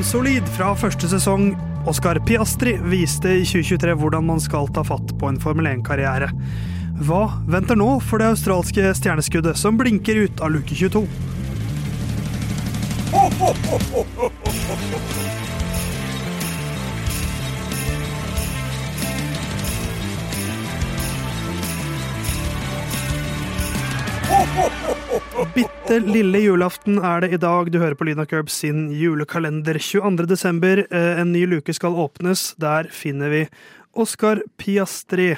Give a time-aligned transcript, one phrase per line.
[0.00, 1.50] Bunnsolid fra første sesong.
[1.90, 6.30] Oscar Piastri viste i 2023 hvordan man skal ta fatt på en Formel 1-karriere.
[7.04, 11.04] Hva venter nå for det australske stjerneskuddet som blinker ut av luke 22?
[25.54, 27.70] Bitte lille julaften er det i dag.
[27.72, 29.78] Du hører på Lyna Curb sin julekalender.
[29.82, 30.26] 22.
[30.30, 32.54] desember, eh, en ny luke skal åpnes.
[32.62, 33.48] Der finner vi
[33.98, 35.32] Oskar Piastri.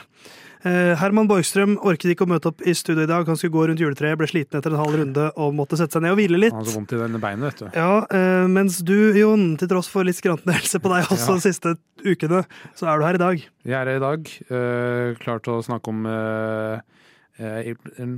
[0.65, 3.25] Eh, Herman Borgstrøm orket ikke å møte opp i studio i dag.
[3.27, 6.03] Han skulle gå rundt juletreet, ble sliten etter en halv runde og måtte sette seg
[6.05, 6.53] ned og hvile litt.
[6.53, 7.79] Han har så vondt i denne beinet, vet du.
[7.81, 11.41] Ja, eh, Mens du, Jon, til tross for litt skrantende helse på deg også Ja.
[11.41, 12.45] de siste ukene,
[12.77, 13.49] så er du her i dag.
[13.65, 16.05] Jeg er her i dag, klar til å snakke om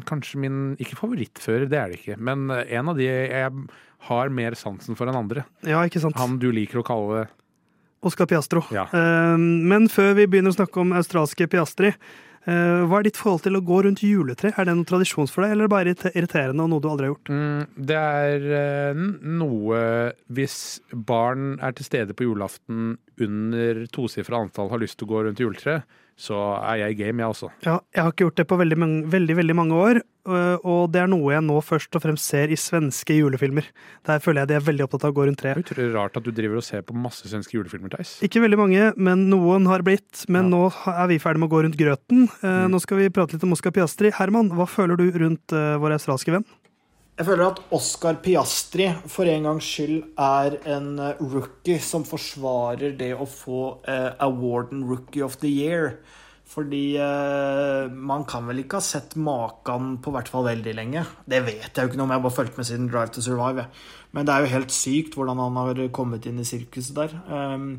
[0.08, 3.53] kanskje min Ikke favorittfører, det er det ikke, men eh, en av de jeg
[4.08, 5.47] har mer sansen for enn andre.
[5.64, 6.19] Ja, ikke sant?
[6.20, 7.25] Han du liker å kalle
[8.05, 8.61] Oscar Piastro.
[8.75, 8.84] Ja.
[8.92, 11.95] Eh, Men før vi begynner å snakke om australske Piastri,
[12.45, 14.52] eh, hva er ditt forhold til å gå rundt juletre?
[14.58, 17.33] Er det noen tradisjon for deg, eller bare irriterende og noe du aldri har gjort?
[17.33, 19.02] mm, Det er eh,
[19.41, 19.80] noe
[20.28, 20.58] Hvis
[20.92, 25.41] barn er til stede på julaften under tosifra antall har lyst til å gå rundt
[25.41, 27.48] juletreet, så er jeg i game, jeg også.
[27.67, 28.77] Ja, jeg har ikke gjort det på veldig,
[29.11, 29.98] veldig, veldig mange år,
[30.31, 33.65] øh, og det er noe jeg nå først og fremst ser i svenske julefilmer.
[34.07, 35.65] Der føler jeg de er veldig opptatt av å gå rundt Det treet.
[35.67, 38.20] utrolig rart at du driver og ser på masse svenske julefilmer, Theis.
[38.23, 40.25] Ikke veldig mange, men noen har blitt.
[40.29, 40.57] Men Ja.
[40.57, 42.29] nå er vi ferdig med å gå rundt grøten.
[42.42, 42.70] Eh, Mm.
[42.70, 44.13] Nå skal vi prate litt om Oscar Piastri.
[44.13, 46.45] Herman, hva føler du rundt eh, vår australske venn?
[47.14, 52.97] Jeg føler at Oscar Piastri for en gangs skyld er en eh, rookie som forsvarer
[52.98, 56.01] det å få eh, awarden Rookie of the Year.
[56.51, 61.05] Fordi eh, man kan vel ikke ha sett maken på hvert fall veldig lenge.
[61.30, 63.23] Det vet jeg jo ikke noe om, jeg har bare fulgt med siden Drive to
[63.23, 63.69] Survive.
[64.14, 67.14] Men det er jo helt sykt hvordan han har kommet inn i sirkuset der.
[67.30, 67.77] Um,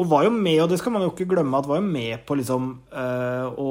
[0.00, 2.24] og var jo med, og det skal man jo ikke glemme, at var jo med
[2.28, 3.70] på liksom uh, å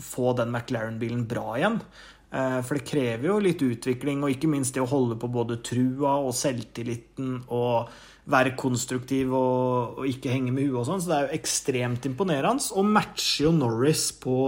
[0.00, 1.76] få den McLaren-bilen bra igjen.
[2.34, 5.60] Eh, For det krever jo litt utvikling, og ikke minst det å holde på både
[5.62, 7.92] trua og selvtilliten og
[8.30, 11.04] være konstruktiv og, og ikke henge med huet og sånn.
[11.04, 14.38] Så det er jo ekstremt imponerende, og matcher jo Norris på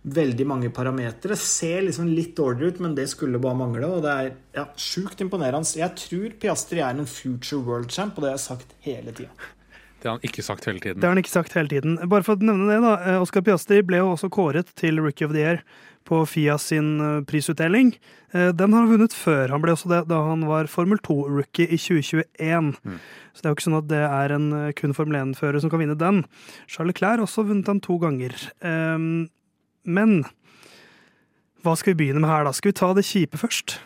[0.00, 1.36] veldig mange parametere.
[1.36, 3.92] Ser liksom litt dårligere ut, men det skulle bare mangle.
[3.98, 5.68] Og det er ja, sjukt imponerende.
[5.76, 9.50] Jeg tror Piastri er en future world champ, og det har jeg sagt hele tida.
[10.00, 11.00] Det har han ikke sagt hele tiden.
[11.00, 11.98] Det har han ikke sagt hele tiden.
[12.08, 12.94] Bare for å nevne det, da.
[13.04, 15.62] eh, Oscar Piastri ble jo også kåret til Rookie of the Year
[16.08, 17.92] på FIA sin eh, prisutdeling.
[18.32, 19.50] Eh, Den har han vunnet før.
[19.52, 22.72] Han ble også det da han var Formel 2-rookie i 2021.
[23.36, 24.48] Så det er jo ikke sånn at det er en
[24.80, 26.24] kun Formel 1-fører som kan vinne den.
[26.66, 28.32] Charles Clair har også vunnet den to ganger.
[28.64, 29.28] Ehm,
[29.84, 30.22] Men
[31.64, 32.52] hva skal vi begynne med her, da?
[32.56, 33.78] Skal vi ta det kjipe først?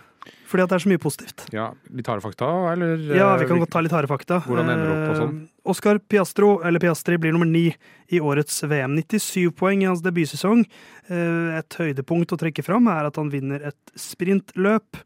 [0.47, 1.49] Fordi at det er så mye positivt.
[1.55, 3.01] Ja, Litt harde fakta, eller?
[3.11, 4.39] Ja, vi kan godt ta litt harde fakta.
[4.47, 5.39] Hvordan ender det opp og sånn?
[5.65, 7.71] Oscar Piastro, eller Piastri, blir nummer ni
[8.13, 8.99] i årets VM.
[9.01, 10.65] 97 poeng i hans debutsesong.
[11.09, 15.01] Eh, Et høydepunkt å trekke fram er at han vinner et sprintløp.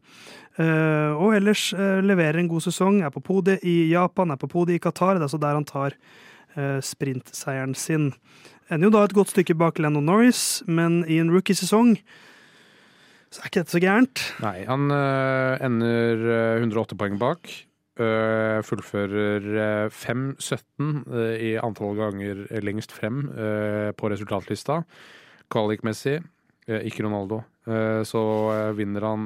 [0.59, 2.99] Eh, Og ellers eh, leverer en god sesong.
[3.07, 5.15] Er på podiet i Japan, er på podiet i Qatar.
[5.15, 5.95] Det er altså der han tar
[6.83, 8.07] sprintseieren sin.
[8.73, 11.93] Ender jo da et godt stykke bak Lennon Norris, men i en rookiesesong
[13.29, 14.23] så er ikke dette så gærent.
[14.41, 17.47] Nei, han ender øh, 108 poeng bak.
[17.99, 23.27] Øh, fullfører øh, 5-17 øh, i antall ganger lengst frem
[23.97, 24.81] på resultatlista.
[25.49, 26.19] Kvalikmessig,
[26.67, 27.41] ikke Ronaldo.
[28.05, 28.21] Så
[28.77, 29.23] vinner han,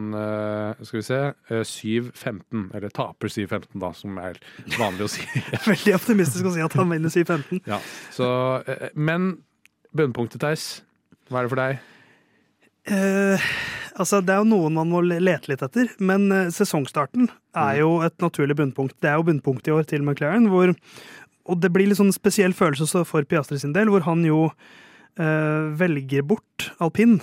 [0.83, 1.19] skal vi se,
[1.51, 2.75] øh, 7-15.
[2.75, 4.39] Eller taper 7-15, da, som er
[4.79, 5.23] vanlig å si.
[5.71, 7.63] Veldig optimistisk å si at han vinner 7-15.
[7.67, 7.79] ja.
[8.11, 8.27] så,
[8.95, 9.37] men
[9.95, 10.83] bunnpunktet, Theis.
[11.29, 11.83] Hva er det for deg?
[12.83, 13.39] Eh,
[13.95, 17.97] altså, det er jo noen man må lete litt etter, men eh, sesongstarten er jo
[18.05, 18.95] et naturlig bunnpunkt.
[19.01, 20.73] Det er jo bunnpunktet i år til McLaren, hvor
[21.43, 24.45] Og det blir litt sånn spesiell følelse for Piastri sin del, hvor han jo
[25.19, 27.17] eh, velger bort alpin.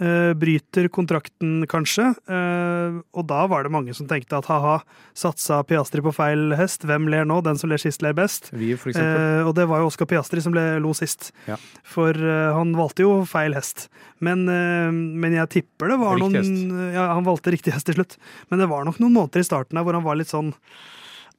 [0.00, 2.06] Eh, bryter kontrakten, kanskje.
[2.24, 4.78] Eh, og da var det mange som tenkte at ha-ha,
[5.12, 6.86] satsa Piastri på feil hest.
[6.88, 7.42] Hvem ler nå?
[7.44, 8.48] Den som ler sist, ler best.
[8.56, 9.20] Vi, for eksempel.
[9.42, 11.30] Eh, og det var jo Oscar Piastri som lo sist.
[11.50, 11.58] Ja.
[11.84, 13.90] For han valgte jo feil hest.
[14.22, 18.16] Men, men jeg tipper det var noen Ja, han valgte riktig hest til slutt.
[18.48, 20.54] Men det var nok noen måneder i starten her hvor han var litt sånn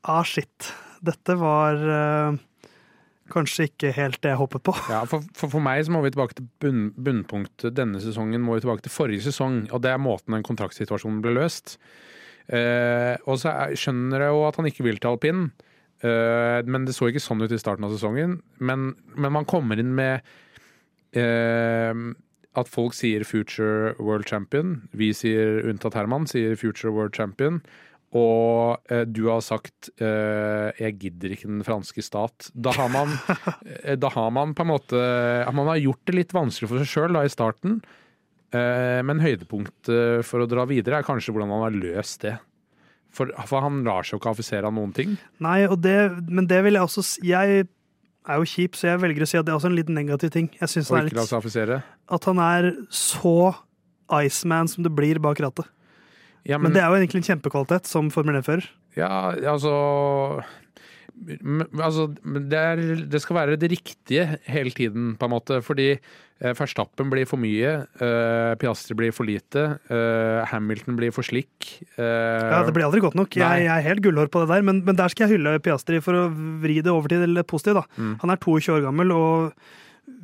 [0.03, 0.73] Ah, shit.
[1.00, 1.79] Dette var
[3.31, 4.74] kanskje ikke helt det jeg håpet på.
[4.92, 8.44] Ja, for, for, for meg så må vi tilbake til bunn, bunnpunktet denne sesongen.
[8.44, 11.78] må vi tilbake til forrige sesong, og det er måten den kontraktsituasjonen ble løst.
[12.52, 15.46] Eh, og så er, skjønner jeg jo at han ikke vil til alpin,
[16.04, 18.42] eh, men det så ikke sånn ut i starten av sesongen.
[18.60, 20.20] Men, men man kommer inn med
[21.16, 22.04] eh,
[22.54, 24.84] at folk sier 'future world champion'.
[24.94, 27.64] Vi sier, unntatt Herman, sier 'future world champion'.
[28.13, 33.10] Og eh, du har sagt eh, 'jeg gidder ikke den franske stat', da har man,
[33.83, 35.01] eh, da har man på en måte
[35.54, 37.81] Man har gjort det litt vanskelig for seg sjøl i starten,
[38.54, 42.38] eh, men høydepunktet for å dra videre er kanskje hvordan han har løst det.
[43.13, 45.18] For, for han lar seg jo ikke affisere av noen ting.
[45.42, 45.98] Nei, og det,
[46.30, 47.68] men det vil jeg også si Jeg
[48.24, 50.31] er jo kjip, så jeg velger å si at det er også en litt negativ
[50.33, 50.50] ting.
[50.60, 51.94] Jeg synes Og det er litt.
[52.13, 53.54] At han er så
[54.13, 55.69] Iceman som det blir bak rattet.
[56.45, 58.66] Ja, Men det er jo egentlig en kjempekvalitet som Formel 1-fører.
[59.00, 60.42] Ja, altså
[61.80, 62.07] altså,
[62.50, 65.60] det, er, det skal være det riktige hele tiden, på en måte.
[65.63, 69.63] Fordi eh, Verstappen blir for mye, eh, Piastri blir for lite,
[69.94, 71.69] eh, Hamilton blir for slikk.
[71.95, 73.38] eh, Ja, det blir aldri godt nok.
[73.39, 76.01] Jeg, jeg er helt gullhår på det der, men, men der skal jeg hylle Piastri
[76.04, 76.25] for å
[76.63, 77.84] vri det over til det positive.
[77.84, 78.01] Da.
[78.01, 78.18] Mm.
[78.25, 79.54] Han er 22 år gammel og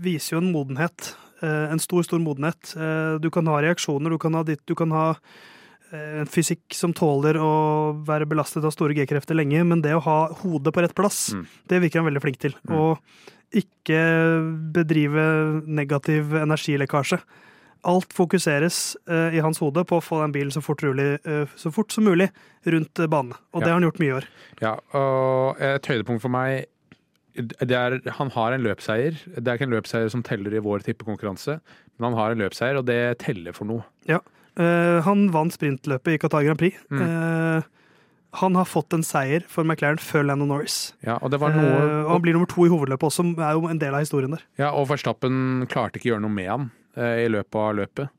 [0.03, 1.13] viser jo en modenhet.
[1.43, 2.73] eh, En stor, stor modenhet.
[2.75, 5.13] Eh, Du kan ha reaksjoner, du kan ha ditt, du kan ha
[5.95, 7.51] en fysikk som tåler å
[8.05, 11.45] være belastet av store G-krefter lenge, men det å ha hodet på rett plass, Mm.
[11.67, 12.53] det virker han veldig flink til.
[12.67, 12.75] Mm.
[12.77, 12.99] Og
[13.51, 14.01] ikke
[14.73, 15.23] bedrive
[15.65, 17.19] negativ energilekkasje.
[17.89, 21.47] Alt fokuseres uh, i hans hode på å få den bilen så fort, rolig, uh,
[21.55, 22.29] så fort som mulig
[22.65, 23.39] rundt banen, banene.
[23.53, 24.27] Og det har han gjort mye i år.
[24.59, 26.67] Ja, og et høydepunkt for meg
[27.39, 29.15] det er, Han har en løpseier.
[29.31, 31.61] Det er ikke en løpseier som teller i vår tippekonkurranse,
[31.97, 33.85] men han har en løpseier, og det teller for noe.
[34.59, 36.79] Eh, han vant sprintløpet i Qatar Grand Prix.
[36.91, 37.03] Mm.
[37.03, 37.61] Uh,
[38.39, 40.91] han har fått en seier for McLaren før Lando Norris.
[41.05, 41.71] Ja, og det var noe
[42.03, 44.35] og han blir nummer to i hovedløpet også, som er jo en del av historien
[44.35, 44.43] der.
[44.59, 46.69] Ja, og Verstappen klarte ikke å gjøre noe med han
[46.99, 48.13] i løpet av løpet.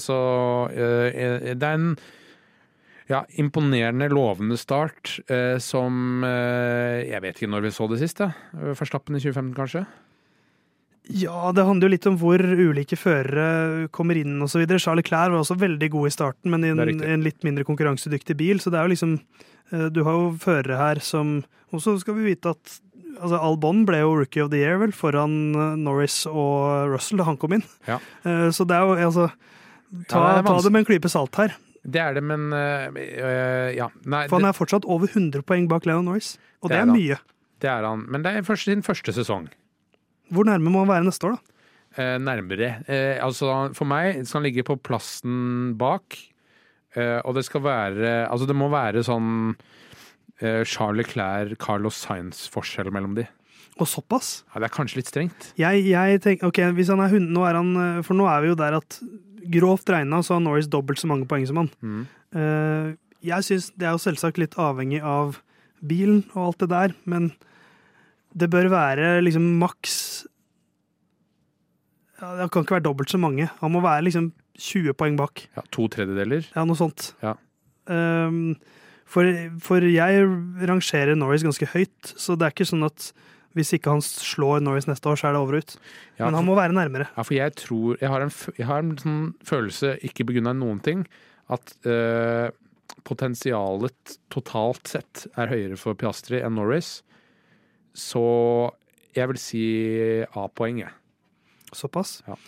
[0.00, 0.16] Så
[0.72, 1.90] det er en
[3.10, 5.18] ja, imponerende, lovende start
[5.60, 8.24] som Jeg vet ikke når vi så det sist.
[8.80, 9.84] Verstappen i 2015, kanskje?
[11.10, 14.62] Ja, det handler jo litt om hvor ulike førere kommer inn osv.
[14.78, 18.36] Charles Clair var også veldig god i starten, men i en, en litt mindre konkurransedyktig
[18.38, 18.60] bil.
[18.62, 19.16] Så det er jo liksom
[19.72, 21.40] eh, Du har jo førere her som
[21.72, 22.76] Og så skal vi vite at
[23.18, 27.26] altså Albon ble jo rookie of the year, vel, foran eh, Norris og Russell da
[27.28, 27.64] han kom inn.
[27.90, 27.98] Ja.
[28.24, 29.26] Eh, Så det er jo altså
[30.08, 31.52] Ta, Ja, det er ta det med en klype salt her.
[31.82, 33.90] Det er det, men eh, Ja.
[34.06, 36.36] Nei, For han er fortsatt over 100 poeng bak Leon Norris.
[36.62, 37.18] Og Det det er er mye.
[37.60, 38.06] det er han.
[38.08, 39.50] Men det er sin første sesong.
[40.32, 41.56] Hvor nærme må han være neste år, da?
[42.00, 42.70] Eh, nærmere.
[42.88, 46.16] Eh, altså, for meg skal han ligge på plassen bak.
[46.96, 49.54] Eh, og det skal være Altså, det må være sånn
[50.40, 53.26] eh, Charles Leclerc, Carlos Sainz-forskjell mellom de.
[53.80, 54.42] Og såpass?
[54.52, 55.52] Ja, det er kanskje litt strengt.
[55.60, 58.44] Jeg, jeg tenker, ok, hvis han er hund, nå er han, eh, For nå er
[58.44, 58.98] vi jo der at
[59.52, 61.70] grovt regna så har Norris dobbelt så mange poeng som han.
[61.82, 62.02] Mm.
[62.38, 62.90] Eh,
[63.32, 65.40] jeg syns det er jo selvsagt litt avhengig av
[65.82, 67.32] bilen og alt det der, men
[68.38, 69.96] det bør være liksom maks
[72.20, 73.48] ja, Det kan ikke være dobbelt så mange.
[73.60, 74.30] Han må være liksom
[74.62, 75.42] 20 poeng bak.
[75.56, 76.46] Ja, to tredjedeler.
[76.54, 77.10] Ja, noe sånt.
[77.24, 77.34] Ja.
[77.90, 78.54] Um,
[79.10, 79.26] for,
[79.60, 80.22] for jeg
[80.70, 83.10] rangerer Norris ganske høyt, så det er ikke sånn at
[83.56, 85.74] hvis ikke han slår Norris neste år, så er det over ut.
[86.16, 87.10] Ja, Men han må være nærmere.
[87.12, 90.60] Ja, for jeg tror Jeg har en, jeg har en sånn følelse, ikke begrunna i
[90.62, 91.04] noen ting,
[91.52, 92.48] at uh,
[93.04, 97.02] potensialet totalt sett er høyere for Piastri enn Norris.
[97.96, 98.24] Så
[99.16, 99.64] jeg vil si
[100.38, 100.92] A-poeng, jeg.
[101.76, 102.20] Såpass.
[102.28, 102.38] Ja.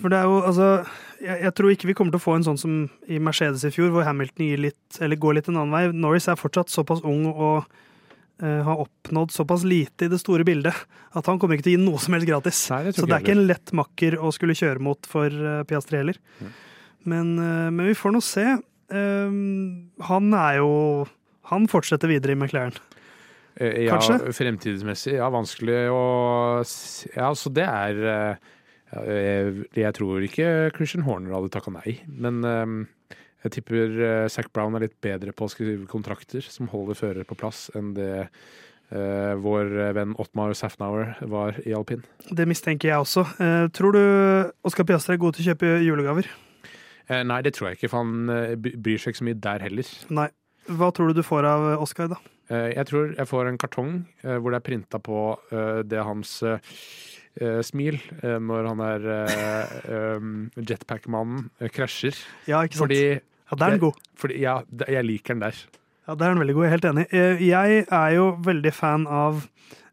[0.00, 0.68] For det er jo, altså
[1.22, 2.76] jeg, jeg tror ikke vi kommer til å få en sånn som
[3.06, 5.84] i Mercedes i fjor, hvor Hamilton gir litt, eller går litt en annen vei.
[5.94, 7.62] Norris er fortsatt såpass ung og
[8.42, 10.74] uh, har oppnådd såpass lite i det store bildet
[11.14, 12.64] at han kommer ikke til å gi noe som helst gratis.
[12.74, 15.62] Nei, det Så det er ikke en lett makker å skulle kjøre mot for uh,
[15.68, 16.18] Piastri heller.
[16.40, 16.54] Mm.
[17.14, 18.48] Men, uh, men vi får nå se.
[18.92, 19.36] Eh,
[20.08, 20.72] han er jo
[21.50, 22.76] Han fortsetter videre i McLaren.
[23.56, 24.32] Eh, Ja, Kanskje?
[24.34, 25.14] fremtidsmessig.
[25.18, 26.02] Ja, vanskelig å
[27.14, 28.36] Ja, så det er eh,
[28.94, 34.74] jeg, jeg tror ikke Christian Horner hadde takka nei, men eh, jeg tipper Zac Brown
[34.78, 38.28] er litt bedre på å skrive kontrakter som holder fører på plass, enn det
[38.92, 42.02] Uh, vår venn Ottmar Safnauer var i alpin.
[42.28, 43.24] Det mistenker jeg også.
[43.40, 44.02] Uh, tror du
[44.68, 46.28] Oskar Piastri er god til å kjøpe julegaver?
[47.08, 49.64] Uh, nei, det tror jeg ikke, for han eh, bryr seg ikke så mye der
[49.66, 49.90] heller.
[50.20, 50.28] Nei.
[50.68, 52.20] Hva tror du du får av Oskar, da?
[52.52, 56.04] Eh, jeg tror jeg får en kartong eh, hvor det er printa på eh, det
[56.04, 56.42] hans
[57.66, 59.06] smil når han er
[60.70, 62.14] jetpack-mannen krasjer.
[62.46, 62.84] Ja, ikke sant?
[62.84, 63.96] Fordi, ja, der er den god.
[64.22, 64.52] fordi ja,
[64.86, 65.58] jeg liker den der.
[66.06, 66.62] Ja, der er den veldig god.
[66.62, 67.06] Jeg er helt enig.
[67.42, 69.42] Jeg er jo veldig fan av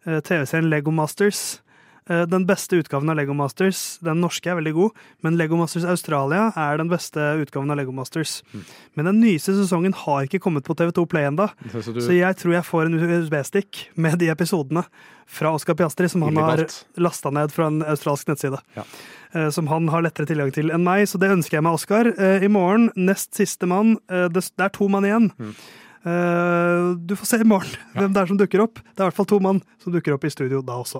[0.06, 1.61] TV-serien Lego Masters.
[2.10, 5.86] Eh, Den beste utgaven av Lego Masters, den norske er veldig god, men Lego Masters
[5.86, 8.40] Australia er den beste utgaven av Lego Masters.
[8.54, 8.64] Mm.
[8.98, 12.38] Men den nyeste sesongen har ikke kommet på TV2 Play ennå, Så, du, så jeg
[12.42, 14.84] tror jeg får en USB-stikk med de episodene
[15.30, 16.66] fra Oscar Piastri som han har
[16.98, 18.58] lasta ned fra en australsk nettside.
[18.76, 18.84] Ja.
[19.38, 22.10] eh, som han har lettere tilgang til enn meg, så det ønsker jeg meg Oscar.
[22.18, 23.96] Eh, I morgen, nest siste mann.
[24.10, 25.32] Det, det er to mann igjen.
[25.38, 25.54] Mm.
[27.06, 28.80] du får se i morgen hvem det er som dukker opp.
[28.82, 31.00] Det er i hvert fall to mann som dukker opp i studio da også.